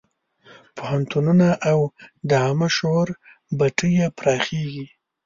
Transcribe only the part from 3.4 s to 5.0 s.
بټۍ یې پراخېږي.